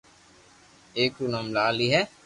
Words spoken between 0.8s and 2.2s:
اآڪ رو نوم لالي ھي